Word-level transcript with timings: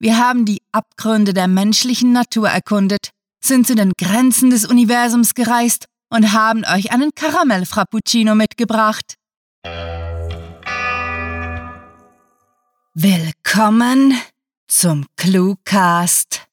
Wir 0.00 0.16
haben 0.16 0.44
die 0.44 0.62
Abgründe 0.70 1.34
der 1.34 1.48
menschlichen 1.48 2.12
Natur 2.12 2.48
erkundet, 2.48 3.10
sind 3.40 3.66
zu 3.66 3.74
den 3.74 3.92
Grenzen 3.98 4.50
des 4.50 4.64
Universums 4.64 5.34
gereist 5.34 5.86
und 6.08 6.32
haben 6.32 6.64
euch 6.64 6.92
einen 6.92 7.10
Karamell-Frappuccino 7.16 8.36
mitgebracht. 8.36 9.16
Willkommen 12.94 14.14
zum 14.68 15.06
Cluecast. 15.16 16.47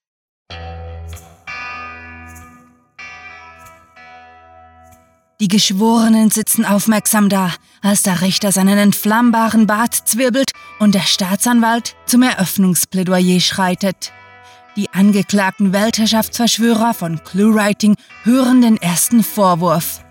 Die 5.42 5.50
Geschworenen 5.50 6.32
sitzen 6.32 6.64
aufmerksam 6.64 7.28
da, 7.28 7.52
als 7.82 8.04
der 8.04 8.22
Richter 8.22 8.54
seinen 8.54 8.78
entflammbaren 8.78 9.68
Bart 9.68 9.94
zwirbelt 9.94 10.52
und 10.80 10.96
der 10.96 11.02
Staatsanwalt 11.02 11.94
zum 12.06 12.22
Eröffnungsplädoyer 12.22 13.42
schreitet. 13.42 14.14
Die 14.78 14.90
angeklagten 14.94 15.74
Weltherrschaftsverschwörer 15.74 16.94
von 16.94 17.22
ClueWriting 17.22 17.96
hören 18.24 18.62
den 18.62 18.78
ersten 18.78 19.24
Vorwurf. 19.24 20.06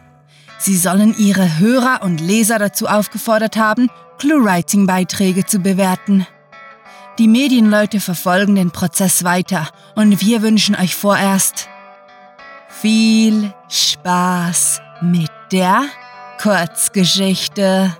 Sie 0.58 0.76
sollen 0.76 1.14
ihre 1.16 1.58
Hörer 1.58 2.02
und 2.02 2.20
Leser 2.20 2.58
dazu 2.58 2.86
aufgefordert 2.86 3.56
haben, 3.56 3.88
ClueWriting-Beiträge 4.18 5.46
zu 5.46 5.58
bewerten. 5.58 6.26
Die 7.18 7.28
Medienleute 7.28 8.00
verfolgen 8.00 8.56
den 8.56 8.72
Prozess 8.72 9.24
weiter 9.24 9.68
und 9.94 10.20
wir 10.20 10.42
wünschen 10.42 10.74
euch 10.74 10.94
vorerst 10.94 11.70
viel 12.68 13.54
Spaß 13.68 14.82
mit 15.04 15.30
der 15.52 15.84
Kurzgeschichte. 16.40 17.94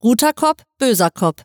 Guter 0.00 0.34
Kopf, 0.34 0.62
böser 0.78 1.10
Kopf. 1.10 1.42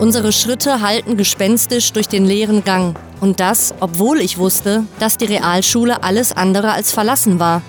Unsere 0.00 0.32
Schritte 0.32 0.80
halten 0.80 1.16
gespenstisch 1.16 1.92
durch 1.92 2.08
den 2.08 2.24
leeren 2.24 2.64
Gang. 2.64 2.96
Und 3.22 3.38
das, 3.38 3.72
obwohl 3.78 4.20
ich 4.20 4.36
wusste, 4.36 4.84
dass 4.98 5.16
die 5.16 5.26
Realschule 5.26 6.02
alles 6.02 6.32
andere 6.32 6.72
als 6.72 6.90
verlassen 6.90 7.38
war. 7.38 7.62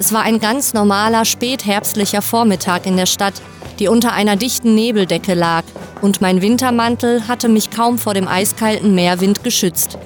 Es 0.00 0.12
war 0.12 0.22
ein 0.22 0.40
ganz 0.40 0.74
normaler 0.74 1.24
spätherbstlicher 1.24 2.20
Vormittag 2.20 2.84
in 2.84 2.96
der 2.96 3.06
Stadt, 3.06 3.34
die 3.78 3.86
unter 3.86 4.12
einer 4.12 4.34
dichten 4.34 4.74
Nebeldecke 4.74 5.34
lag, 5.34 5.62
und 6.02 6.20
mein 6.20 6.42
Wintermantel 6.42 7.28
hatte 7.28 7.48
mich 7.48 7.70
kaum 7.70 7.96
vor 7.96 8.14
dem 8.14 8.26
eiskalten 8.26 8.92
Meerwind 8.92 9.44
geschützt. 9.44 9.96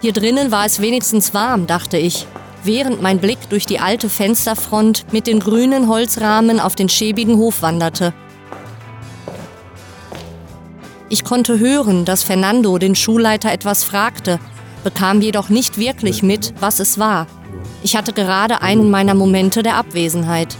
Hier 0.00 0.14
drinnen 0.14 0.50
war 0.50 0.64
es 0.64 0.80
wenigstens 0.80 1.34
warm, 1.34 1.66
dachte 1.66 1.98
ich, 1.98 2.26
während 2.62 3.02
mein 3.02 3.18
Blick 3.18 3.50
durch 3.50 3.66
die 3.66 3.78
alte 3.78 4.08
Fensterfront 4.08 5.12
mit 5.12 5.26
den 5.26 5.38
grünen 5.38 5.88
Holzrahmen 5.88 6.60
auf 6.60 6.76
den 6.76 6.88
schäbigen 6.88 7.36
Hof 7.36 7.60
wanderte. 7.60 8.14
Ich 11.10 11.24
konnte 11.24 11.58
hören, 11.58 12.04
dass 12.04 12.22
Fernando 12.22 12.78
den 12.78 12.94
Schulleiter 12.94 13.52
etwas 13.52 13.84
fragte, 13.84 14.40
bekam 14.82 15.20
jedoch 15.20 15.48
nicht 15.48 15.78
wirklich 15.78 16.22
mit, 16.22 16.54
was 16.60 16.80
es 16.80 16.98
war. 16.98 17.26
Ich 17.82 17.96
hatte 17.96 18.12
gerade 18.12 18.62
einen 18.62 18.90
meiner 18.90 19.14
Momente 19.14 19.62
der 19.62 19.76
Abwesenheit. 19.76 20.56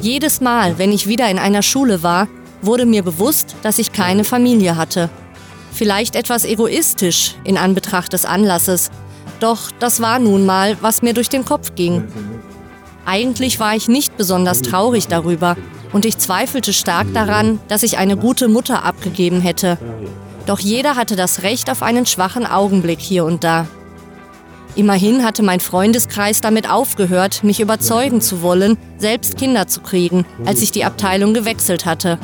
Jedes 0.00 0.40
Mal, 0.40 0.78
wenn 0.78 0.92
ich 0.92 1.08
wieder 1.08 1.28
in 1.28 1.38
einer 1.38 1.62
Schule 1.62 2.02
war, 2.02 2.28
wurde 2.62 2.86
mir 2.86 3.02
bewusst, 3.02 3.56
dass 3.62 3.78
ich 3.78 3.92
keine 3.92 4.24
Familie 4.24 4.76
hatte. 4.76 5.10
Vielleicht 5.72 6.14
etwas 6.14 6.44
egoistisch 6.44 7.34
in 7.44 7.58
Anbetracht 7.58 8.12
des 8.12 8.24
Anlasses, 8.24 8.90
doch 9.40 9.72
das 9.80 10.00
war 10.00 10.20
nun 10.20 10.46
mal, 10.46 10.76
was 10.80 11.02
mir 11.02 11.14
durch 11.14 11.28
den 11.28 11.44
Kopf 11.44 11.74
ging. 11.74 12.04
Eigentlich 13.04 13.58
war 13.58 13.74
ich 13.74 13.88
nicht 13.88 14.16
besonders 14.16 14.62
traurig 14.62 15.08
darüber, 15.08 15.56
und 15.92 16.04
ich 16.04 16.18
zweifelte 16.18 16.72
stark 16.72 17.12
daran, 17.12 17.60
dass 17.68 17.82
ich 17.82 17.98
eine 17.98 18.16
gute 18.16 18.48
Mutter 18.48 18.84
abgegeben 18.84 19.40
hätte. 19.40 19.78
Doch 20.46 20.58
jeder 20.58 20.96
hatte 20.96 21.16
das 21.16 21.42
Recht 21.42 21.70
auf 21.70 21.82
einen 21.82 22.06
schwachen 22.06 22.46
Augenblick 22.46 23.00
hier 23.00 23.24
und 23.24 23.44
da. 23.44 23.66
Immerhin 24.74 25.22
hatte 25.22 25.42
mein 25.42 25.60
Freundeskreis 25.60 26.40
damit 26.40 26.68
aufgehört, 26.68 27.44
mich 27.44 27.60
überzeugen 27.60 28.22
zu 28.22 28.40
wollen, 28.40 28.78
selbst 28.96 29.36
Kinder 29.36 29.68
zu 29.68 29.80
kriegen, 29.80 30.24
als 30.46 30.62
ich 30.62 30.72
die 30.72 30.84
Abteilung 30.84 31.34
gewechselt 31.34 31.84
hatte. 31.84 32.18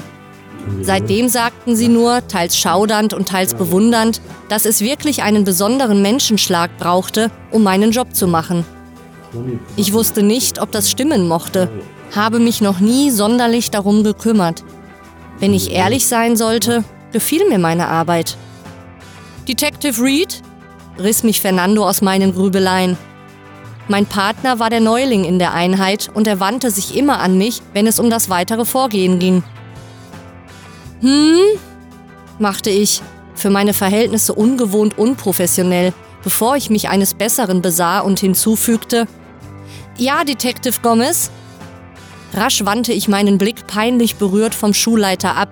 Seitdem 0.81 1.29
sagten 1.29 1.77
sie 1.77 1.89
nur, 1.89 2.27
teils 2.27 2.57
schaudernd 2.57 3.13
und 3.13 3.29
teils 3.29 3.55
bewundernd, 3.55 4.21
dass 4.49 4.65
es 4.65 4.81
wirklich 4.81 5.23
einen 5.23 5.45
besonderen 5.45 6.03
Menschenschlag 6.03 6.71
brauchte, 6.79 7.31
um 7.51 7.63
meinen 7.63 7.91
Job 7.91 8.15
zu 8.15 8.27
machen. 8.27 8.65
Ich 9.77 9.93
wusste 9.93 10.23
nicht, 10.23 10.61
ob 10.61 10.73
das 10.73 10.91
stimmen 10.91 11.29
mochte, 11.29 11.71
habe 12.15 12.39
mich 12.39 12.61
noch 12.61 12.81
nie 12.81 13.11
sonderlich 13.11 13.71
darum 13.71 14.05
gekümmert. 14.05 14.65
Wenn 15.39 15.55
ich 15.55 15.73
ehrlich 15.73 16.07
sein 16.07 16.37
sollte, 16.37 16.85
gefiel 17.13 17.49
mir 17.49 17.59
meine 17.59 17.89
Arbeit. 17.89 18.37
Detective 19.47 20.03
Reed? 20.03 20.43
riss 20.99 21.23
mich 21.23 21.41
Fernando 21.41 21.89
aus 21.89 22.03
meinen 22.03 22.35
Grübeleien. 22.35 22.97
Mein 23.87 24.05
Partner 24.05 24.59
war 24.59 24.69
der 24.69 24.81
Neuling 24.81 25.25
in 25.25 25.39
der 25.39 25.55
Einheit 25.55 26.11
und 26.13 26.27
er 26.27 26.41
wandte 26.41 26.71
sich 26.71 26.97
immer 26.97 27.21
an 27.21 27.39
mich, 27.39 27.63
wenn 27.73 27.87
es 27.87 27.99
um 28.01 28.11
das 28.11 28.29
weitere 28.29 28.65
Vorgehen 28.65 29.19
ging. 29.19 29.43
Hm? 31.01 31.39
machte 32.39 32.71
ich, 32.71 33.03
für 33.35 33.51
meine 33.51 33.73
Verhältnisse 33.73 34.35
ungewohnt 34.35 34.99
unprofessionell, 34.99 35.93
bevor 36.23 36.57
ich 36.57 36.71
mich 36.71 36.89
eines 36.89 37.15
Besseren 37.15 37.63
besah 37.63 38.01
und 38.01 38.21
hinzufügte: 38.21 39.07
Ja, 39.97 40.25
Detective 40.25 40.81
Gomez, 40.83 41.31
Rasch 42.35 42.65
wandte 42.65 42.93
ich 42.93 43.09
meinen 43.09 43.39
Blick 43.39 43.67
peinlich 43.67 44.17
berührt 44.17 44.55
vom 44.55 44.75
Schulleiter 44.75 45.37
ab, 45.37 45.49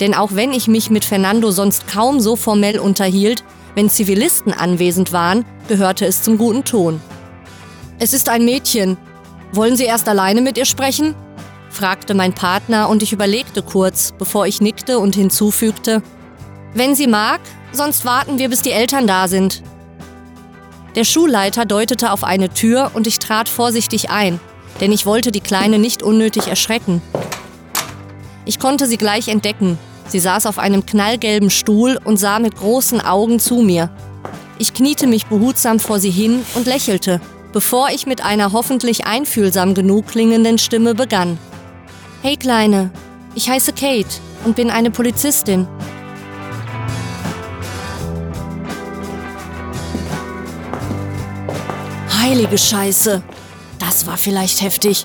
denn 0.00 0.14
auch 0.14 0.34
wenn 0.34 0.52
ich 0.52 0.68
mich 0.68 0.90
mit 0.90 1.04
Fernando 1.04 1.50
sonst 1.50 1.86
kaum 1.88 2.20
so 2.20 2.36
formell 2.36 2.78
unterhielt, 2.78 3.44
wenn 3.74 3.90
Zivilisten 3.90 4.52
anwesend 4.52 5.12
waren, 5.12 5.44
gehörte 5.68 6.06
es 6.06 6.22
zum 6.22 6.38
guten 6.38 6.64
Ton. 6.64 7.00
Es 7.98 8.12
ist 8.12 8.28
ein 8.28 8.44
Mädchen. 8.44 8.96
Wollen 9.52 9.76
Sie 9.76 9.84
erst 9.84 10.08
alleine 10.08 10.40
mit 10.40 10.56
ihr 10.56 10.64
sprechen? 10.64 11.14
fragte 11.70 12.14
mein 12.14 12.34
Partner 12.34 12.88
und 12.88 13.02
ich 13.02 13.12
überlegte 13.12 13.62
kurz, 13.62 14.12
bevor 14.18 14.46
ich 14.46 14.60
nickte 14.60 14.98
und 14.98 15.14
hinzufügte, 15.14 16.02
wenn 16.74 16.94
sie 16.94 17.06
mag, 17.06 17.40
sonst 17.72 18.04
warten 18.04 18.38
wir, 18.38 18.48
bis 18.48 18.62
die 18.62 18.72
Eltern 18.72 19.06
da 19.06 19.28
sind. 19.28 19.62
Der 20.94 21.04
Schulleiter 21.04 21.64
deutete 21.64 22.12
auf 22.12 22.24
eine 22.24 22.48
Tür 22.48 22.90
und 22.94 23.06
ich 23.06 23.18
trat 23.18 23.48
vorsichtig 23.48 24.10
ein, 24.10 24.40
denn 24.80 24.92
ich 24.92 25.06
wollte 25.06 25.30
die 25.30 25.40
Kleine 25.40 25.78
nicht 25.78 26.02
unnötig 26.02 26.48
erschrecken. 26.48 27.02
Ich 28.44 28.58
konnte 28.58 28.86
sie 28.86 28.96
gleich 28.96 29.28
entdecken. 29.28 29.78
Sie 30.08 30.18
saß 30.18 30.46
auf 30.46 30.58
einem 30.58 30.84
knallgelben 30.86 31.50
Stuhl 31.50 31.98
und 32.02 32.16
sah 32.16 32.38
mit 32.38 32.56
großen 32.56 33.00
Augen 33.00 33.38
zu 33.38 33.56
mir. 33.56 33.90
Ich 34.58 34.74
kniete 34.74 35.06
mich 35.06 35.26
behutsam 35.26 35.78
vor 35.78 36.00
sie 36.00 36.10
hin 36.10 36.44
und 36.54 36.66
lächelte, 36.66 37.20
bevor 37.52 37.90
ich 37.90 38.06
mit 38.06 38.24
einer 38.24 38.52
hoffentlich 38.52 39.06
einfühlsam 39.06 39.74
genug 39.74 40.08
klingenden 40.08 40.58
Stimme 40.58 40.94
begann. 40.94 41.38
Hey 42.22 42.36
Kleine, 42.36 42.90
ich 43.34 43.48
heiße 43.48 43.72
Kate 43.72 44.08
und 44.44 44.56
bin 44.56 44.70
eine 44.70 44.90
Polizistin. 44.90 45.68
Heilige 52.20 52.58
Scheiße, 52.58 53.22
das 53.90 54.06
war 54.06 54.16
vielleicht 54.16 54.62
heftig, 54.62 55.04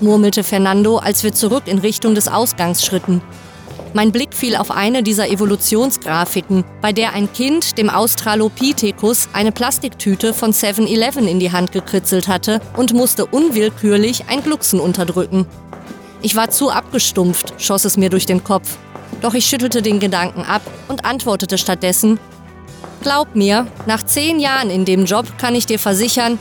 murmelte 0.00 0.44
Fernando, 0.44 0.98
als 0.98 1.24
wir 1.24 1.32
zurück 1.32 1.62
in 1.64 1.78
Richtung 1.78 2.14
des 2.14 2.28
Ausgangs 2.28 2.84
schritten. 2.84 3.22
Mein 3.94 4.12
Blick 4.12 4.34
fiel 4.34 4.54
auf 4.54 4.70
eine 4.70 5.02
dieser 5.02 5.30
Evolutionsgrafiken, 5.30 6.62
bei 6.82 6.92
der 6.92 7.14
ein 7.14 7.32
Kind 7.32 7.78
dem 7.78 7.88
Australopithecus 7.88 9.30
eine 9.32 9.50
Plastiktüte 9.50 10.34
von 10.34 10.52
7-Eleven 10.52 11.26
in 11.26 11.40
die 11.40 11.52
Hand 11.52 11.72
gekritzelt 11.72 12.28
hatte 12.28 12.60
und 12.76 12.92
musste 12.92 13.24
unwillkürlich 13.24 14.24
ein 14.28 14.42
Glucksen 14.42 14.78
unterdrücken. 14.78 15.46
Ich 16.20 16.36
war 16.36 16.50
zu 16.50 16.70
abgestumpft, 16.70 17.54
schoss 17.56 17.86
es 17.86 17.96
mir 17.96 18.10
durch 18.10 18.26
den 18.26 18.44
Kopf. 18.44 18.76
Doch 19.22 19.32
ich 19.32 19.46
schüttelte 19.46 19.80
den 19.80 20.00
Gedanken 20.00 20.42
ab 20.42 20.60
und 20.88 21.06
antwortete 21.06 21.56
stattdessen, 21.56 22.20
Glaub 23.02 23.34
mir, 23.34 23.68
nach 23.86 24.04
zehn 24.04 24.38
Jahren 24.38 24.68
in 24.68 24.84
dem 24.84 25.06
Job 25.06 25.26
kann 25.38 25.54
ich 25.54 25.64
dir 25.64 25.78
versichern, 25.78 26.38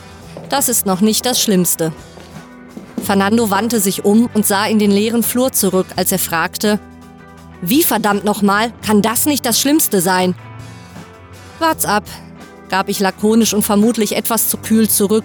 das 0.52 0.70
ist 0.70 0.86
noch 0.86 1.02
nicht 1.02 1.26
das 1.26 1.42
Schlimmste. 1.42 1.94
Fernando 3.04 3.50
wandte 3.50 3.80
sich 3.80 4.06
um 4.06 4.30
und 4.34 4.46
sah 4.46 4.66
in 4.66 4.80
den 4.80 4.92
leeren 4.92 5.24
Flur 5.24 5.52
zurück, 5.52 5.88
als 5.96 6.12
er 6.12 6.20
fragte, 6.20 6.80
Wie 7.62 7.84
verdammt 7.84 8.26
nochmal, 8.26 8.74
kann 8.86 9.02
das 9.02 9.26
nicht 9.26 9.46
das 9.46 9.60
Schlimmste 9.60 10.02
sein? 10.02 10.36
Wart's 11.60 11.86
ab, 11.86 12.04
gab 12.70 12.90
ich 12.90 13.00
lakonisch 13.00 13.54
und 13.54 13.64
vermutlich 13.64 14.16
etwas 14.16 14.50
zu 14.50 14.58
kühl 14.58 14.90
zurück. 14.90 15.24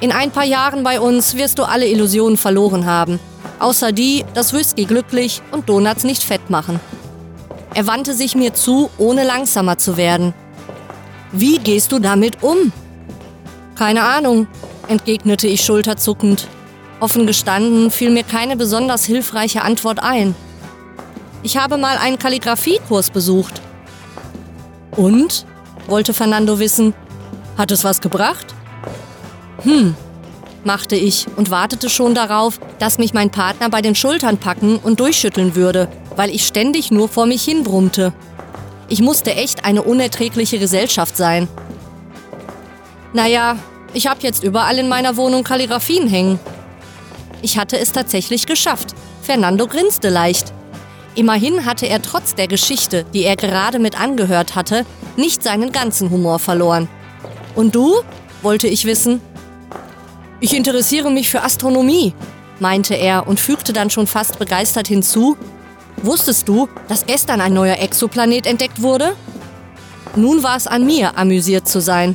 In 0.00 0.12
ein 0.12 0.30
paar 0.30 0.44
Jahren 0.44 0.82
bei 0.82 1.00
uns 1.00 1.34
wirst 1.36 1.58
du 1.58 1.64
alle 1.64 1.86
Illusionen 1.88 2.36
verloren 2.36 2.84
haben. 2.84 3.18
Außer 3.58 3.92
die, 3.92 4.24
dass 4.34 4.52
Whisky 4.52 4.84
glücklich 4.84 5.40
und 5.50 5.68
Donuts 5.68 6.04
nicht 6.04 6.24
fett 6.24 6.50
machen. 6.50 6.78
Er 7.72 7.86
wandte 7.86 8.12
sich 8.12 8.34
mir 8.34 8.52
zu, 8.52 8.90
ohne 8.98 9.24
langsamer 9.24 9.78
zu 9.78 9.96
werden. 9.96 10.34
Wie 11.32 11.58
gehst 11.58 11.92
du 11.92 11.98
damit 11.98 12.42
um? 12.42 12.72
Keine 13.76 14.02
Ahnung, 14.02 14.46
entgegnete 14.88 15.46
ich 15.46 15.64
schulterzuckend. 15.64 16.48
Offen 16.98 17.26
gestanden 17.26 17.90
fiel 17.90 18.10
mir 18.10 18.24
keine 18.24 18.56
besonders 18.56 19.04
hilfreiche 19.04 19.62
Antwort 19.62 20.02
ein. 20.02 20.34
Ich 21.42 21.58
habe 21.58 21.76
mal 21.76 21.98
einen 21.98 22.18
Kalligrafiekurs 22.18 23.10
besucht. 23.10 23.60
Und? 24.92 25.46
wollte 25.88 26.14
Fernando 26.14 26.58
wissen. 26.58 26.94
Hat 27.56 27.70
es 27.70 27.84
was 27.84 28.00
gebracht? 28.00 28.54
Hm, 29.62 29.94
machte 30.64 30.96
ich 30.96 31.26
und 31.36 31.50
wartete 31.50 31.88
schon 31.88 32.14
darauf, 32.14 32.58
dass 32.78 32.98
mich 32.98 33.14
mein 33.14 33.30
Partner 33.30 33.70
bei 33.70 33.82
den 33.82 33.94
Schultern 33.94 34.38
packen 34.38 34.78
und 34.78 35.00
durchschütteln 35.00 35.54
würde, 35.54 35.88
weil 36.16 36.30
ich 36.30 36.46
ständig 36.46 36.90
nur 36.90 37.08
vor 37.08 37.26
mich 37.26 37.44
hin 37.44 37.62
brummte. 37.62 38.12
Ich 38.88 39.00
musste 39.00 39.34
echt 39.34 39.64
eine 39.64 39.82
unerträgliche 39.82 40.58
Gesellschaft 40.58 41.16
sein. 41.16 41.46
Naja, 43.16 43.56
ich 43.94 44.06
habe 44.08 44.20
jetzt 44.20 44.44
überall 44.44 44.78
in 44.78 44.90
meiner 44.90 45.16
Wohnung 45.16 45.42
Kalligraphien 45.42 46.06
hängen. 46.06 46.38
Ich 47.40 47.56
hatte 47.56 47.78
es 47.78 47.92
tatsächlich 47.92 48.44
geschafft. 48.44 48.94
Fernando 49.22 49.66
grinste 49.66 50.10
leicht. 50.10 50.52
Immerhin 51.14 51.64
hatte 51.64 51.86
er 51.86 52.02
trotz 52.02 52.34
der 52.34 52.46
Geschichte, 52.46 53.06
die 53.14 53.22
er 53.22 53.36
gerade 53.36 53.78
mit 53.78 53.98
angehört 53.98 54.54
hatte, 54.54 54.84
nicht 55.16 55.42
seinen 55.42 55.72
ganzen 55.72 56.10
Humor 56.10 56.38
verloren. 56.38 56.88
Und 57.54 57.74
du? 57.74 58.02
wollte 58.42 58.68
ich 58.68 58.84
wissen. 58.84 59.22
Ich 60.40 60.54
interessiere 60.54 61.10
mich 61.10 61.30
für 61.30 61.42
Astronomie, 61.42 62.12
meinte 62.60 62.92
er 62.92 63.26
und 63.26 63.40
fügte 63.40 63.72
dann 63.72 63.88
schon 63.88 64.06
fast 64.06 64.38
begeistert 64.38 64.88
hinzu. 64.88 65.38
Wusstest 66.02 66.46
du, 66.48 66.68
dass 66.86 67.06
gestern 67.06 67.40
ein 67.40 67.54
neuer 67.54 67.78
Exoplanet 67.78 68.46
entdeckt 68.46 68.82
wurde? 68.82 69.16
Nun 70.16 70.42
war 70.42 70.58
es 70.58 70.66
an 70.66 70.84
mir, 70.84 71.16
amüsiert 71.16 71.66
zu 71.66 71.80
sein. 71.80 72.14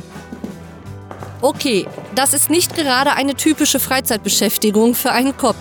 Okay, 1.44 1.88
das 2.14 2.34
ist 2.34 2.50
nicht 2.50 2.76
gerade 2.76 3.14
eine 3.14 3.34
typische 3.34 3.80
Freizeitbeschäftigung 3.80 4.94
für 4.94 5.10
einen 5.10 5.36
Kopf. 5.36 5.56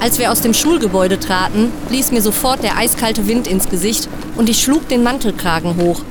Als 0.00 0.20
wir 0.20 0.30
aus 0.30 0.42
dem 0.42 0.54
Schulgebäude 0.54 1.18
traten, 1.18 1.72
blies 1.88 2.12
mir 2.12 2.22
sofort 2.22 2.62
der 2.62 2.76
eiskalte 2.76 3.26
Wind 3.26 3.48
ins 3.48 3.68
Gesicht 3.68 4.08
und 4.36 4.48
ich 4.48 4.62
schlug 4.62 4.86
den 4.86 5.02
Mantelkragen 5.02 5.76
hoch. 5.76 6.02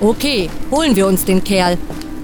Okay, 0.00 0.48
holen 0.70 0.96
wir 0.96 1.06
uns 1.06 1.26
den 1.26 1.44
Kerl, 1.44 1.76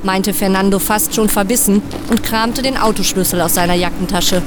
meinte 0.03 0.33
Fernando 0.33 0.79
fast 0.79 1.15
schon 1.15 1.29
verbissen 1.29 1.83
und 2.09 2.23
kramte 2.23 2.63
den 2.63 2.79
Autoschlüssel 2.79 3.43
aus 3.43 3.53
seiner 3.53 3.75
Jackentasche. 3.75 4.43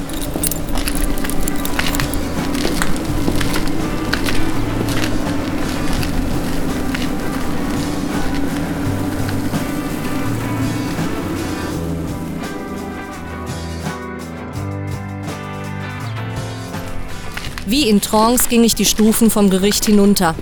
In 17.88 18.02
Trance 18.02 18.50
ging 18.50 18.64
ich 18.64 18.74
die 18.74 18.84
Stufen 18.84 19.30
vom 19.30 19.48
Gericht 19.48 19.86
hinunter, 19.86 20.34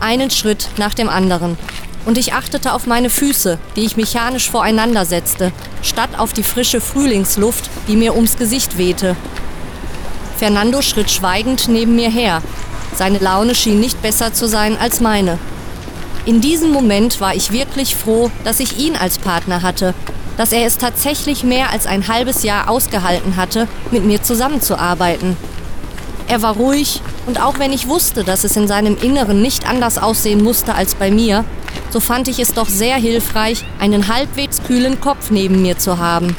einen 0.00 0.30
Schritt 0.30 0.70
nach 0.78 0.94
dem 0.94 1.10
anderen. 1.10 1.58
Und 2.06 2.16
ich 2.16 2.32
achtete 2.32 2.72
auf 2.72 2.86
meine 2.86 3.10
Füße, 3.10 3.58
die 3.76 3.82
ich 3.82 3.98
mechanisch 3.98 4.50
voreinander 4.50 5.04
setzte, 5.04 5.52
statt 5.82 6.08
auf 6.16 6.32
die 6.32 6.42
frische 6.42 6.80
Frühlingsluft, 6.80 7.68
die 7.88 7.96
mir 7.96 8.14
ums 8.14 8.38
Gesicht 8.38 8.78
wehte. 8.78 9.16
Fernando 10.38 10.80
schritt 10.80 11.10
schweigend 11.10 11.68
neben 11.68 11.94
mir 11.94 12.08
her. 12.08 12.40
Seine 12.96 13.18
Laune 13.18 13.54
schien 13.54 13.80
nicht 13.80 14.00
besser 14.00 14.32
zu 14.32 14.48
sein 14.48 14.78
als 14.78 15.02
meine. 15.02 15.38
In 16.24 16.40
diesem 16.40 16.70
Moment 16.70 17.20
war 17.20 17.34
ich 17.34 17.52
wirklich 17.52 17.96
froh, 17.96 18.30
dass 18.44 18.60
ich 18.60 18.78
ihn 18.78 18.96
als 18.96 19.18
Partner 19.18 19.60
hatte, 19.60 19.92
dass 20.38 20.52
er 20.52 20.64
es 20.64 20.78
tatsächlich 20.78 21.44
mehr 21.44 21.68
als 21.68 21.86
ein 21.86 22.08
halbes 22.08 22.44
Jahr 22.44 22.70
ausgehalten 22.70 23.36
hatte, 23.36 23.68
mit 23.90 24.06
mir 24.06 24.22
zusammenzuarbeiten. 24.22 25.36
Er 26.26 26.42
war 26.42 26.56
ruhig 26.56 27.00
und 27.26 27.40
auch 27.40 27.58
wenn 27.58 27.72
ich 27.72 27.88
wusste, 27.88 28.24
dass 28.24 28.44
es 28.44 28.56
in 28.56 28.66
seinem 28.66 28.96
Inneren 28.96 29.42
nicht 29.42 29.68
anders 29.68 29.98
aussehen 29.98 30.42
musste 30.42 30.74
als 30.74 30.94
bei 30.94 31.10
mir, 31.10 31.44
so 31.90 32.00
fand 32.00 32.28
ich 32.28 32.38
es 32.40 32.54
doch 32.54 32.68
sehr 32.68 32.96
hilfreich, 32.96 33.64
einen 33.78 34.08
halbwegs 34.08 34.62
kühlen 34.62 35.00
Kopf 35.00 35.30
neben 35.30 35.62
mir 35.62 35.78
zu 35.78 35.98
haben. 35.98 36.34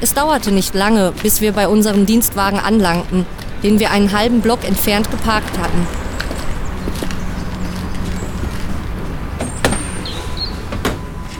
Es 0.00 0.14
dauerte 0.14 0.52
nicht 0.52 0.74
lange, 0.74 1.12
bis 1.22 1.40
wir 1.40 1.52
bei 1.52 1.68
unserem 1.68 2.06
Dienstwagen 2.06 2.58
anlangten, 2.58 3.26
den 3.62 3.80
wir 3.80 3.90
einen 3.90 4.12
halben 4.12 4.40
Block 4.40 4.64
entfernt 4.64 5.10
geparkt 5.10 5.58
hatten. 5.58 5.86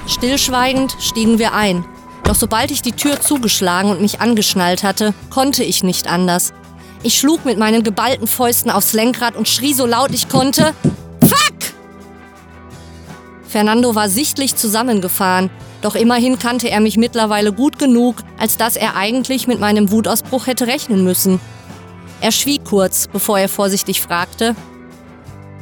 Stillschweigend 0.08 0.96
stiegen 0.98 1.38
wir 1.38 1.52
ein. 1.52 1.84
Doch 2.24 2.34
sobald 2.34 2.70
ich 2.70 2.82
die 2.82 2.92
Tür 2.92 3.20
zugeschlagen 3.20 3.90
und 3.90 4.00
mich 4.00 4.20
angeschnallt 4.20 4.82
hatte, 4.82 5.14
konnte 5.30 5.62
ich 5.62 5.82
nicht 5.82 6.08
anders. 6.08 6.52
Ich 7.06 7.20
schlug 7.20 7.44
mit 7.44 7.56
meinen 7.56 7.84
geballten 7.84 8.26
Fäusten 8.26 8.68
aufs 8.68 8.92
Lenkrad 8.92 9.36
und 9.36 9.46
schrie 9.46 9.74
so 9.74 9.86
laut 9.86 10.10
ich 10.10 10.28
konnte: 10.28 10.74
Fuck! 11.20 11.72
Fernando 13.46 13.94
war 13.94 14.08
sichtlich 14.08 14.56
zusammengefahren, 14.56 15.48
doch 15.82 15.94
immerhin 15.94 16.40
kannte 16.40 16.68
er 16.68 16.80
mich 16.80 16.96
mittlerweile 16.96 17.52
gut 17.52 17.78
genug, 17.78 18.16
als 18.38 18.56
dass 18.56 18.74
er 18.74 18.96
eigentlich 18.96 19.46
mit 19.46 19.60
meinem 19.60 19.92
Wutausbruch 19.92 20.48
hätte 20.48 20.66
rechnen 20.66 21.04
müssen. 21.04 21.38
Er 22.20 22.32
schwieg 22.32 22.64
kurz, 22.64 23.06
bevor 23.06 23.38
er 23.38 23.48
vorsichtig 23.48 24.00
fragte: 24.00 24.56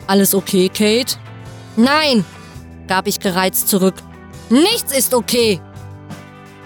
Alles 0.06 0.34
okay, 0.34 0.70
Kate? 0.70 1.18
Nein, 1.76 2.24
gab 2.88 3.06
ich 3.06 3.20
gereizt 3.20 3.68
zurück. 3.68 3.96
Nichts 4.48 4.96
ist 4.96 5.12
okay. 5.12 5.60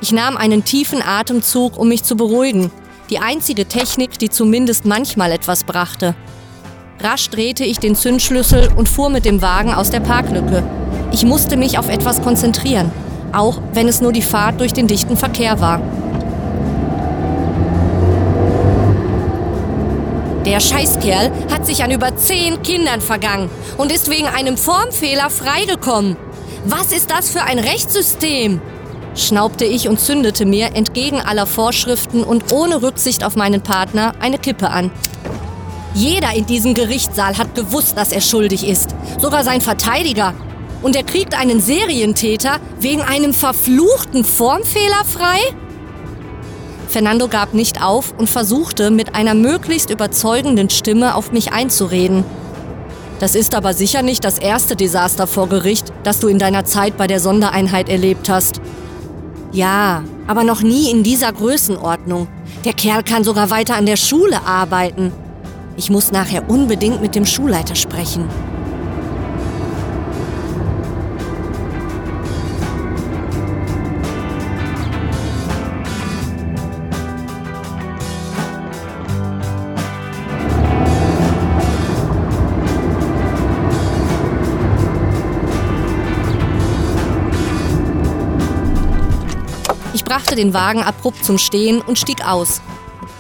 Ich 0.01 0.13
nahm 0.13 0.37
einen 0.37 0.63
tiefen 0.63 1.03
Atemzug, 1.03 1.77
um 1.77 1.89
mich 1.89 2.05
zu 2.05 2.15
beruhigen. 2.15 2.71
Die 3.11 3.21
einzige 3.21 3.67
Technik, 3.67 4.19
die 4.19 4.29
zumindest 4.29 4.85
manchmal 4.85 5.33
etwas 5.33 5.65
brachte. 5.65 6.15
Rasch 7.01 7.31
drehte 7.31 7.65
ich 7.65 7.79
den 7.79 7.95
Zündschlüssel 7.95 8.69
und 8.77 8.87
fuhr 8.87 9.09
mit 9.09 9.25
dem 9.25 9.41
Wagen 9.41 9.73
aus 9.73 9.91
der 9.91 10.01
Parklücke. 10.01 10.63
Ich 11.11 11.25
musste 11.25 11.57
mich 11.57 11.79
auf 11.79 11.89
etwas 11.89 12.21
konzentrieren, 12.21 12.91
auch 13.33 13.63
wenn 13.73 13.89
es 13.89 14.03
nur 14.03 14.13
die 14.13 14.21
Fahrt 14.21 14.61
durch 14.61 14.75
den 14.75 14.87
dichten 14.87 15.17
Verkehr 15.17 15.59
war. 15.59 15.81
Der 20.45 20.61
Scheißkerl 20.61 21.31
hat 21.51 21.65
sich 21.65 21.83
an 21.83 21.91
über 21.91 22.15
zehn 22.17 22.63
Kindern 22.63 23.01
vergangen 23.01 23.49
und 23.79 23.91
ist 23.91 24.11
wegen 24.11 24.27
einem 24.27 24.59
Formfehler 24.59 25.31
freigekommen. 25.31 26.17
Was 26.67 26.93
ist 26.93 27.11
das 27.11 27.31
für 27.31 27.43
ein 27.43 27.59
Rechtssystem? 27.59 28.61
Schnaubte 29.19 29.65
ich 29.65 29.89
und 29.89 30.01
zündete 30.01 30.47
mir 30.47 30.75
entgegen 30.75 31.21
aller 31.21 31.47
Vorschriften 31.47 32.25
und 32.25 32.53
ohne 32.53 32.83
Rücksicht 32.83 33.25
auf 33.25 33.37
meinen 33.37 33.63
Partner 33.63 34.15
eine 34.21 34.39
Kippe 34.39 34.71
an. 34.71 34.91
Jeder 35.95 36.35
in 36.35 36.47
diesem 36.47 36.75
Gerichtssaal 36.75 37.39
hat 37.39 37.55
gewusst, 37.55 37.97
dass 37.97 38.13
er 38.13 38.21
schuldig 38.21 38.67
ist, 38.67 38.95
sogar 39.21 39.45
sein 39.45 39.61
Verteidiger. 39.61 40.35
Und 40.81 40.95
er 40.95 41.03
kriegt 41.03 41.37
einen 41.37 41.61
Serientäter 41.61 42.61
wegen 42.79 43.03
einem 43.03 43.33
verfluchten 43.33 44.25
Formfehler 44.25 45.05
frei? 45.05 45.39
Fernando 46.89 47.29
gab 47.29 47.53
nicht 47.53 47.83
auf 47.83 48.15
und 48.17 48.31
versuchte 48.31 48.91
mit 48.91 49.15
einer 49.15 49.35
möglichst 49.35 49.91
überzeugenden 49.91 50.71
Stimme 50.71 51.15
auf 51.17 51.33
mich 51.33 51.53
einzureden. 51.53 52.25
Das 53.19 53.35
ist 53.35 53.57
aber 53.57 53.75
sicher 53.75 54.03
nicht 54.03 54.25
das 54.25 54.39
erste 54.39 54.77
Desaster 54.77 55.27
vor 55.27 55.49
Gericht, 55.49 55.93
das 56.05 56.21
du 56.21 56.29
in 56.29 56.39
deiner 56.39 56.65
Zeit 56.65 56.97
bei 56.97 57.09
der 57.09 57.19
Sondereinheit 57.19 57.89
erlebt 57.89 58.29
hast. 58.29 58.61
Ja, 59.53 60.05
aber 60.27 60.45
noch 60.45 60.63
nie 60.63 60.91
in 60.91 61.03
dieser 61.03 61.33
Größenordnung. 61.33 62.29
Der 62.65 62.75
Kerl 62.75 63.03
kann 63.03 63.25
sogar 63.25 63.51
weiter 63.51 63.77
an 63.77 63.87
der 63.87 63.97
Schule 63.97 64.45
arbeiten. 64.45 65.13
Ich 65.77 65.91
muss 65.91 66.13
nachher 66.13 66.51
unbedingt 66.51 67.01
mit 67.01 67.15
dem 67.15 67.25
Schulleiter 67.25 67.75
sprechen. 67.75 68.29
Brachte 90.09 90.37
den 90.37 90.55
Wagen 90.55 90.83
abrupt 90.83 91.23
zum 91.23 91.37
Stehen 91.37 91.83
und 91.83 91.99
stieg 91.99 92.27
aus. 92.27 92.63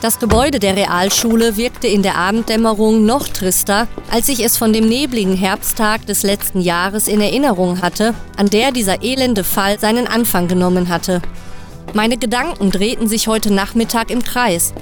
Das 0.00 0.18
Gebäude 0.18 0.59
der 0.59 0.75
Realschule 0.75 1.59
wirkte 1.59 1.87
in 1.87 2.02
der 2.02 2.16
Abenddämmerung 2.16 3.04
noch 3.04 3.28
trister, 3.28 3.88
als 4.11 4.28
ich 4.28 4.42
es 4.42 4.57
von 4.57 4.73
dem 4.73 4.88
nebligen 4.88 5.37
Herbsttag 5.37 6.07
des 6.07 6.23
letzten 6.23 6.62
Jahres 6.62 7.07
in 7.07 7.21
Erinnerung 7.21 7.83
hatte, 7.83 8.14
an 8.38 8.49
der 8.49 8.73
dieser 8.73 9.02
elende 9.02 9.45
Fall 9.45 9.78
seinen 9.78 10.07
Anfang 10.07 10.49
genommen 10.49 10.88
hatte. 10.88 11.21
Meine 11.92 12.16
Gedanken 12.16 12.71
drehten 12.71 13.07
sich 13.07 13.28
heute 13.28 13.52
Nachmittag 13.52 14.11
im 14.11 14.23
Kreis. 14.23 14.73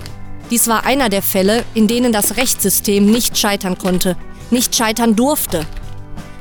Dies 0.50 0.68
war 0.68 0.86
einer 0.86 1.08
der 1.08 1.22
Fälle, 1.22 1.64
in 1.75 1.88
denen 1.88 2.12
das 2.12 2.36
Rechtssystem 2.36 3.10
nicht 3.10 3.36
scheitern 3.36 3.78
konnte, 3.78 4.16
nicht 4.52 4.76
scheitern 4.76 5.16
durfte. 5.16 5.66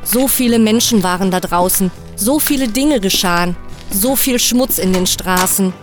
So 0.04 0.28
viele 0.28 0.60
Menschen 0.60 1.02
waren 1.02 1.32
da 1.32 1.40
draußen, 1.40 1.90
so 2.16 2.38
viele 2.38 2.68
Dinge 2.68 3.00
geschahen, 3.00 3.56
so 3.90 4.16
viel 4.16 4.40
Schmutz 4.40 4.78
in 4.78 4.94
den 4.94 5.08
Straßen, 5.08 5.74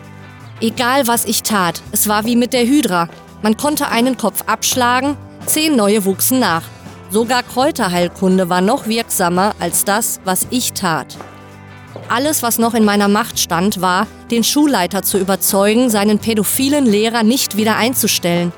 Egal 0.62 1.08
was 1.08 1.24
ich 1.24 1.42
tat, 1.42 1.82
es 1.90 2.06
war 2.06 2.24
wie 2.24 2.36
mit 2.36 2.52
der 2.52 2.64
Hydra. 2.64 3.08
Man 3.42 3.56
konnte 3.56 3.88
einen 3.88 4.16
Kopf 4.16 4.44
abschlagen, 4.46 5.16
zehn 5.44 5.74
neue 5.74 6.04
wuchsen 6.04 6.38
nach. 6.38 6.62
Sogar 7.10 7.42
Kräuterheilkunde 7.42 8.48
war 8.48 8.60
noch 8.60 8.86
wirksamer 8.86 9.56
als 9.58 9.84
das, 9.84 10.20
was 10.24 10.46
ich 10.50 10.72
tat. 10.72 11.18
Alles, 12.08 12.44
was 12.44 12.58
noch 12.58 12.74
in 12.74 12.84
meiner 12.84 13.08
Macht 13.08 13.40
stand, 13.40 13.80
war, 13.80 14.06
den 14.30 14.44
Schulleiter 14.44 15.02
zu 15.02 15.18
überzeugen, 15.18 15.90
seinen 15.90 16.20
pädophilen 16.20 16.86
Lehrer 16.86 17.24
nicht 17.24 17.56
wieder 17.56 17.74
einzustellen. 17.74 18.52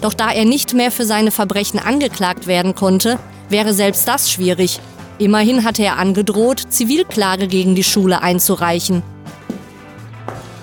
Doch 0.00 0.14
da 0.14 0.32
er 0.32 0.46
nicht 0.46 0.72
mehr 0.72 0.90
für 0.90 1.04
seine 1.04 1.30
Verbrechen 1.30 1.78
angeklagt 1.78 2.46
werden 2.46 2.74
konnte, 2.74 3.18
wäre 3.50 3.74
selbst 3.74 4.08
das 4.08 4.32
schwierig. 4.32 4.80
Immerhin 5.18 5.64
hatte 5.64 5.82
er 5.82 5.98
angedroht, 5.98 6.62
Zivilklage 6.70 7.46
gegen 7.46 7.74
die 7.74 7.84
Schule 7.84 8.22
einzureichen. 8.22 9.02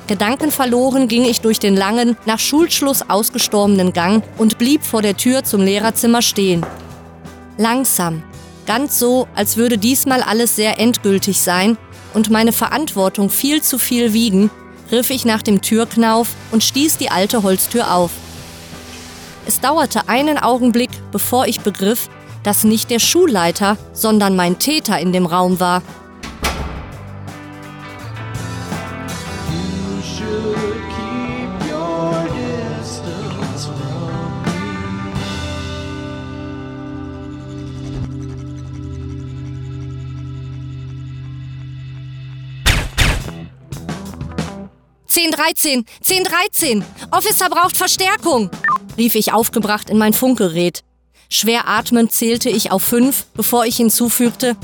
Gedankenverloren 0.08 1.08
ging 1.08 1.24
ich 1.24 1.42
durch 1.42 1.60
den 1.60 1.76
langen, 1.76 2.18
nach 2.26 2.40
Schulschluss 2.40 3.10
ausgestorbenen 3.10 3.94
Gang 3.94 4.24
und 4.38 4.58
blieb 4.58 4.84
vor 4.84 5.04
der 5.04 5.16
Tür 5.16 5.44
zum 5.44 5.62
Lehrerzimmer 5.62 6.24
stehen. 6.24 6.66
Langsam, 7.58 8.24
ganz 8.66 8.98
so, 8.98 9.28
als 9.36 9.56
würde 9.56 9.78
diesmal 9.78 10.24
alles 10.24 10.56
sehr 10.56 10.80
endgültig 10.80 11.42
sein 11.42 11.78
und 12.16 12.32
meine 12.32 12.54
Verantwortung 12.54 13.30
viel 13.30 13.62
zu 13.62 13.78
viel 13.78 14.14
wiegen, 14.14 14.50
griff 14.90 15.12
ich 15.12 15.26
nach 15.26 15.44
dem 15.44 15.62
Türknauf 15.62 16.30
und 16.52 16.64
stieß 16.64 16.98
die 16.98 17.12
alte 17.12 17.44
Holztür 17.44 17.94
auf. 17.94 18.10
Es 19.46 19.60
dauerte 19.60 20.10
einen 20.10 20.38
Augenblick, 20.38 20.90
bevor 21.12 21.46
ich 21.46 21.62
begriff, 21.62 22.10
dass 22.50 22.64
nicht 22.64 22.90
der 22.90 22.98
Schulleiter, 22.98 23.78
sondern 23.94 24.36
mein 24.36 24.58
Täter 24.58 24.98
in 24.98 25.14
dem 25.14 25.28
Raum 25.28 25.60
war. 25.60 25.84
1013, 45.16 45.86
1013, 46.02 46.84
Officer 47.12 47.48
braucht 47.52 47.78
Verstärkung, 47.78 48.50
rief 48.98 49.14
ich 49.14 49.34
aufgebracht 49.34 49.92
in 49.92 50.00
mein 50.00 50.14
Funkgerät. 50.14 50.84
Schwer 51.32 51.68
atmend 51.68 52.12
zählte 52.12 52.50
ich 52.50 52.72
auf 52.72 52.82
fünf, 52.82 53.26
bevor 53.36 53.66
ich 53.66 53.78
hinzufügte, 53.78 54.58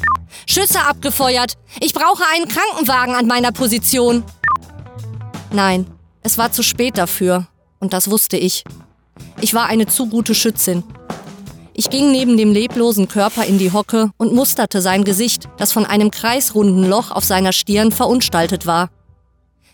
Schüsse 0.47 0.81
abgefeuert, 0.81 1.53
ich 1.79 1.93
brauche 1.93 2.23
einen 2.33 2.47
Krankenwagen 2.47 3.13
an 3.13 3.27
meiner 3.27 3.51
Position. 3.51 4.23
Nein, 5.51 5.85
es 6.23 6.37
war 6.37 6.51
zu 6.51 6.63
spät 6.63 6.97
dafür, 6.97 7.47
und 7.79 7.93
das 7.93 8.09
wusste 8.09 8.37
ich. 8.37 8.63
Ich 9.41 9.53
war 9.53 9.67
eine 9.67 9.85
zu 9.85 10.07
gute 10.07 10.33
Schützin. 10.33 10.83
Ich 11.73 11.89
ging 11.89 12.11
neben 12.11 12.35
dem 12.35 12.51
leblosen 12.51 13.07
Körper 13.07 13.45
in 13.45 13.57
die 13.57 13.71
Hocke 13.71 14.11
und 14.17 14.33
musterte 14.33 14.81
sein 14.81 15.03
Gesicht, 15.03 15.47
das 15.57 15.71
von 15.71 15.85
einem 15.85 16.09
kreisrunden 16.09 16.87
Loch 16.89 17.11
auf 17.11 17.23
seiner 17.23 17.51
Stirn 17.51 17.91
verunstaltet 17.91 18.65
war. 18.65 18.89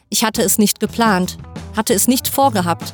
Ich 0.10 0.26
hatte 0.26 0.42
es 0.42 0.58
nicht 0.58 0.80
geplant, 0.80 1.38
hatte 1.78 1.94
es 1.94 2.08
nicht 2.08 2.28
vorgehabt. 2.28 2.94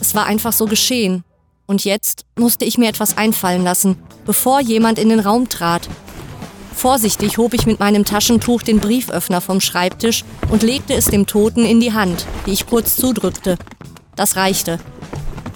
Es 0.00 0.14
war 0.14 0.26
einfach 0.26 0.52
so 0.52 0.66
geschehen. 0.66 1.24
Und 1.66 1.84
jetzt 1.84 2.24
musste 2.38 2.64
ich 2.64 2.78
mir 2.78 2.88
etwas 2.88 3.16
einfallen 3.16 3.64
lassen, 3.64 3.96
bevor 4.24 4.60
jemand 4.60 4.98
in 4.98 5.08
den 5.08 5.20
Raum 5.20 5.48
trat. 5.48 5.88
Vorsichtig 6.74 7.38
hob 7.38 7.54
ich 7.54 7.66
mit 7.66 7.80
meinem 7.80 8.04
Taschentuch 8.04 8.62
den 8.62 8.78
Brieföffner 8.78 9.40
vom 9.40 9.60
Schreibtisch 9.60 10.24
und 10.50 10.62
legte 10.62 10.94
es 10.94 11.06
dem 11.06 11.26
Toten 11.26 11.64
in 11.64 11.80
die 11.80 11.92
Hand, 11.92 12.26
die 12.46 12.52
ich 12.52 12.66
kurz 12.66 12.96
zudrückte. 12.96 13.56
Das 14.14 14.36
reichte. 14.36 14.78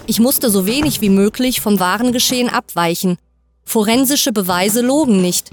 Ich 0.07 0.19
musste 0.19 0.50
so 0.50 0.67
wenig 0.67 1.00
wie 1.00 1.11
möglich 1.11 1.61
vom 1.61 1.79
wahren 1.79 2.12
Geschehen 2.12 2.49
abweichen. 2.49 3.17
Forensische 3.64 4.33
Beweise 4.33 4.81
logen 4.81 5.21
nicht. 5.21 5.50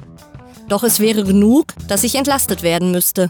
Doch 0.67 0.83
es 0.83 0.99
wäre 0.99 1.23
genug, 1.23 1.73
dass 1.87 2.03
ich 2.03 2.15
entlastet 2.15 2.63
werden 2.63 2.91
müsste. 2.91 3.29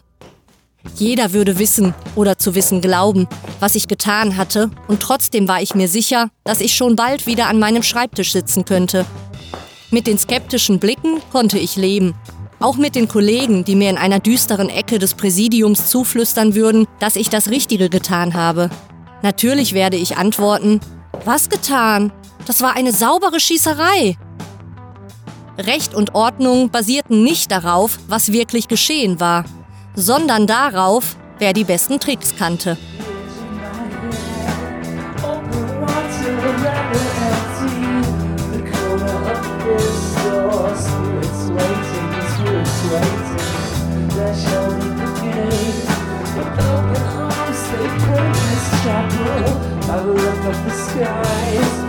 Jeder 0.96 1.34
würde 1.34 1.60
wissen 1.60 1.94
oder 2.16 2.38
zu 2.38 2.56
wissen 2.56 2.82
glauben, 2.82 3.28
was 3.60 3.76
ich 3.76 3.88
getan 3.88 4.38
hatte, 4.38 4.72
und 4.88 5.02
trotzdem 5.02 5.48
war 5.48 5.62
ich 5.62 5.76
mir 5.76 5.88
sicher, 5.88 6.30
dass 6.44 6.62
ich 6.62 6.76
schon 6.76 6.96
bald 6.96 7.28
wieder 7.28 7.48
an 7.48 7.60
meinem 7.60 7.84
Schreibtisch 7.84 8.32
sitzen 8.32 8.66
könnte. 8.66 9.06
Mit 9.92 10.08
den 10.08 10.18
skeptischen 10.18 10.80
Blicken 10.80 11.22
konnte 11.32 11.60
ich 11.60 11.76
leben. 11.76 12.16
Auch 12.60 12.78
mit 12.78 12.96
den 12.96 13.08
Kollegen, 13.08 13.64
die 13.64 13.76
mir 13.76 13.90
in 13.90 13.98
einer 13.98 14.20
düsteren 14.20 14.70
Ecke 14.70 14.98
des 14.98 15.14
Präsidiums 15.14 15.90
zuflüstern 15.90 16.56
würden, 16.56 16.88
dass 17.00 17.16
ich 17.16 17.30
das 17.30 17.50
Richtige 17.50 17.90
getan 17.90 18.34
habe. 18.34 18.70
Natürlich 19.22 19.74
werde 19.74 19.98
ich 19.98 20.18
antworten, 20.18 20.80
was 21.26 21.50
getan? 21.50 22.12
Das 22.46 22.62
war 22.62 22.76
eine 22.76 22.92
saubere 22.92 23.40
Schießerei. 23.40 24.18
Recht 25.60 25.94
und 25.94 26.16
Ordnung 26.16 26.70
basierten 26.70 27.24
nicht 27.24 27.52
darauf, 27.52 28.00
was 28.08 28.32
wirklich 28.32 28.68
geschehen 28.68 29.20
war 29.20 29.46
sondern 29.98 30.48
darauf, 30.48 31.18
wer 31.40 31.52
die 31.52 31.66
besten 31.66 32.00
Tricks 32.00 32.36
kannte. 32.38 32.78
I 49.90 50.02
will 50.02 50.16
look 50.16 50.46
up 50.46 50.66
the 50.66 50.72
skies. 50.72 51.87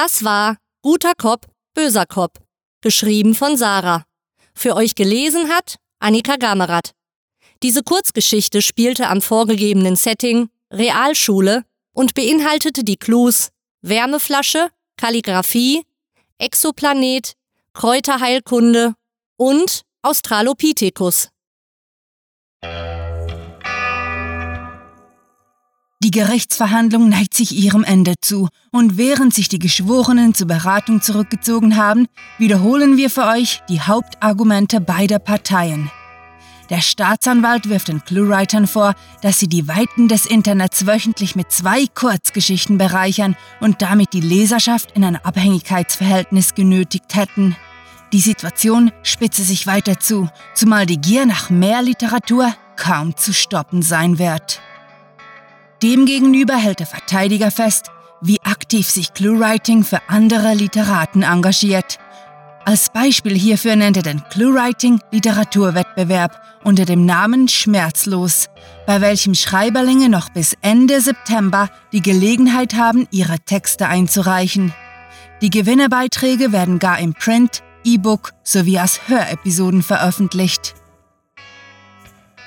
Das 0.00 0.22
war 0.22 0.58
Guter 0.80 1.14
Kopf, 1.18 1.48
böser 1.74 2.06
Kopf, 2.06 2.38
geschrieben 2.82 3.34
von 3.34 3.56
Sarah. 3.56 4.04
Für 4.54 4.76
euch 4.76 4.94
gelesen 4.94 5.48
hat 5.48 5.74
Annika 5.98 6.36
Gamerath. 6.36 6.92
Diese 7.64 7.82
Kurzgeschichte 7.82 8.62
spielte 8.62 9.08
am 9.08 9.20
vorgegebenen 9.20 9.96
Setting 9.96 10.50
Realschule 10.72 11.64
und 11.94 12.14
beinhaltete 12.14 12.84
die 12.84 12.96
Clues 12.96 13.48
Wärmeflasche, 13.82 14.68
Kalligraphie, 14.96 15.82
Exoplanet, 16.38 17.32
Kräuterheilkunde 17.72 18.94
und 19.36 19.82
Australopithecus. 20.02 21.30
Die 26.08 26.18
Gerichtsverhandlung 26.18 27.10
neigt 27.10 27.34
sich 27.34 27.54
ihrem 27.54 27.84
Ende 27.84 28.14
zu 28.18 28.48
und 28.72 28.96
während 28.96 29.34
sich 29.34 29.50
die 29.50 29.58
Geschworenen 29.58 30.32
zur 30.32 30.46
Beratung 30.46 31.02
zurückgezogen 31.02 31.76
haben, 31.76 32.06
wiederholen 32.38 32.96
wir 32.96 33.10
für 33.10 33.26
euch 33.26 33.60
die 33.68 33.82
Hauptargumente 33.82 34.80
beider 34.80 35.18
Parteien. 35.18 35.90
Der 36.70 36.80
Staatsanwalt 36.80 37.68
wirft 37.68 37.88
den 37.88 38.02
Cluewritern 38.02 38.66
vor, 38.66 38.94
dass 39.20 39.38
sie 39.38 39.48
die 39.48 39.68
Weiten 39.68 40.08
des 40.08 40.24
Internets 40.24 40.86
wöchentlich 40.86 41.36
mit 41.36 41.52
zwei 41.52 41.84
Kurzgeschichten 41.94 42.78
bereichern 42.78 43.36
und 43.60 43.82
damit 43.82 44.14
die 44.14 44.22
Leserschaft 44.22 44.92
in 44.92 45.04
ein 45.04 45.16
Abhängigkeitsverhältnis 45.16 46.54
genötigt 46.54 47.16
hätten. 47.16 47.54
Die 48.14 48.20
Situation 48.20 48.92
spitze 49.02 49.42
sich 49.42 49.66
weiter 49.66 50.00
zu, 50.00 50.30
zumal 50.54 50.86
die 50.86 51.02
Gier 51.02 51.26
nach 51.26 51.50
mehr 51.50 51.82
Literatur 51.82 52.54
kaum 52.76 53.14
zu 53.14 53.34
stoppen 53.34 53.82
sein 53.82 54.18
wird. 54.18 54.62
Demgegenüber 55.82 56.56
hält 56.56 56.80
der 56.80 56.86
Verteidiger 56.86 57.50
fest, 57.50 57.90
wie 58.20 58.42
aktiv 58.42 58.90
sich 58.90 59.14
ClueWriting 59.14 59.84
für 59.84 60.00
andere 60.08 60.54
Literaten 60.54 61.22
engagiert. 61.22 61.98
Als 62.64 62.90
Beispiel 62.90 63.34
hierfür 63.34 63.76
nennt 63.76 63.96
er 63.96 64.02
den 64.02 64.22
ClueWriting 64.28 65.00
Literaturwettbewerb 65.12 66.42
unter 66.64 66.84
dem 66.84 67.06
Namen 67.06 67.46
Schmerzlos, 67.46 68.48
bei 68.86 69.00
welchem 69.00 69.34
Schreiberlinge 69.34 70.08
noch 70.08 70.30
bis 70.30 70.54
Ende 70.62 71.00
September 71.00 71.70
die 71.92 72.02
Gelegenheit 72.02 72.74
haben, 72.74 73.06
ihre 73.12 73.38
Texte 73.38 73.86
einzureichen. 73.86 74.74
Die 75.40 75.50
Gewinnerbeiträge 75.50 76.50
werden 76.50 76.80
gar 76.80 76.98
im 76.98 77.14
Print, 77.14 77.62
E-Book 77.84 78.32
sowie 78.42 78.80
als 78.80 79.00
Hörepisoden 79.06 79.82
veröffentlicht. 79.84 80.74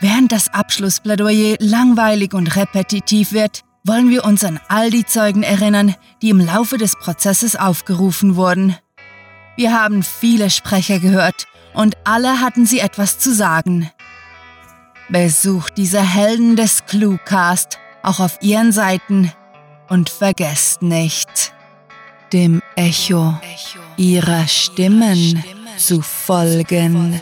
Während 0.01 0.31
das 0.31 0.51
Abschlussplädoyer 0.51 1.58
langweilig 1.60 2.34
und 2.34 2.55
repetitiv 2.55 3.34
wird, 3.34 3.62
wollen 3.84 4.10
wir 4.10 4.25
uns 4.25 4.43
an 4.43 4.60
all 4.67 4.89
die 4.89 5.05
Zeugen 5.05 5.43
erinnern, 5.43 5.96
die 6.24 6.31
im 6.31 6.39
Laufe 6.39 6.79
des 6.79 6.96
Prozesses 6.96 7.55
aufgerufen 7.55 8.36
wurden. 8.36 8.75
Wir 9.58 9.79
haben 9.79 10.01
viele 10.01 10.50
Sprecher 10.50 10.98
gehört 11.00 11.46
und 11.75 11.98
alle 12.03 12.41
hatten 12.41 12.65
sie 12.65 12.79
etwas 12.79 13.20
zu 13.20 13.31
sagen. 13.31 13.91
Besucht 15.10 15.77
diese 15.77 16.01
Helden 16.01 16.55
des 16.55 16.86
Cluecast 16.88 17.77
auch 18.01 18.20
auf 18.20 18.39
ihren 18.41 18.72
Seiten 18.72 19.31
und 19.88 20.10
vergesst 20.10 20.81
nicht, 20.81 21.53
dem 22.34 22.63
Echo 22.75 23.39
ihrer 23.98 24.48
Stimmen 24.48 25.43
zu 25.77 26.01
folgen. 26.01 27.22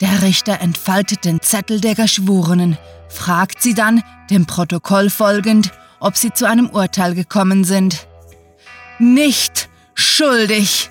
Der 0.00 0.22
Richter 0.22 0.60
entfaltet 0.60 1.24
den 1.24 1.42
Zettel 1.42 1.80
der 1.80 1.96
Geschworenen, 1.96 2.78
fragt 3.08 3.60
sie 3.60 3.74
dann, 3.74 4.04
dem 4.30 4.46
Protokoll 4.46 5.10
folgend, 5.10 5.72
ob 5.98 6.16
sie 6.16 6.32
zu 6.32 6.46
einem 6.46 6.70
Urteil 6.70 7.16
gekommen 7.16 7.64
sind. 7.64 8.06
Nicht 8.98 9.68
schuldig! 9.94 10.90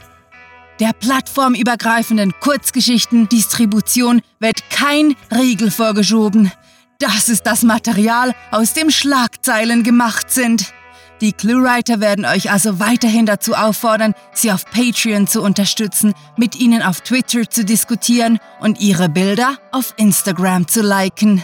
Der 0.80 0.92
plattformübergreifenden 0.92 2.34
Kurzgeschichten-Distribution 2.40 4.22
wird 4.40 4.70
kein 4.70 5.16
Riegel 5.32 5.72
vorgeschoben. 5.72 6.52
Das 7.00 7.30
ist 7.30 7.44
das 7.46 7.64
Material, 7.64 8.36
aus 8.52 8.74
dem 8.74 8.90
Schlagzeilen 8.90 9.84
gemacht 9.84 10.32
sind. 10.32 10.74
Die 11.22 11.32
Cluewriter 11.32 12.02
werden 12.02 12.26
euch 12.26 12.52
also 12.52 12.80
weiterhin 12.80 13.26
dazu 13.26 13.56
auffordern, 13.56 14.14
sie 14.34 14.52
auf 14.52 14.66
Patreon 14.66 15.28
zu 15.28 15.42
unterstützen, 15.42 16.14
mit 16.36 16.58
ihnen 16.58 16.82
auf 16.82 17.02
Twitter 17.02 17.50
zu 17.50 17.64
diskutieren 17.64 18.38
und 18.60 18.82
ihre 18.82 19.08
Bilder 19.08 19.58
auf 19.72 19.94
Instagram 19.98 20.68
zu 20.68 20.82
liken. 20.82 21.42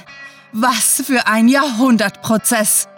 Was 0.52 1.02
für 1.06 1.26
ein 1.26 1.48
Jahrhundertprozess! 1.48 2.90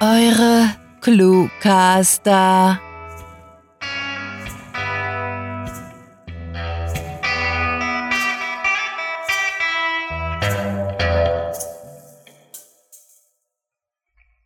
Eure 0.00 0.74
Cluecaster. 1.00 2.80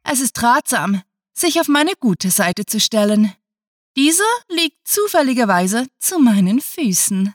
Es 0.09 0.21
ist 0.21 0.41
ratsam, 0.43 1.03
sich 1.35 1.61
auf 1.61 1.69
meine 1.69 1.93
gute 1.99 2.31
Seite 2.31 2.65
zu 2.65 2.81
stellen. 2.81 3.33
Diese 3.97 4.25
liegt 4.51 4.87
zufälligerweise 4.87 5.87
zu 5.99 6.19
meinen 6.19 6.61
Füßen. 6.61 7.33